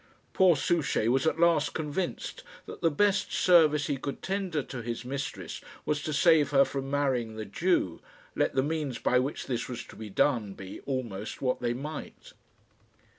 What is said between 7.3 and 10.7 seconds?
the Jew, let the means by which this was to be done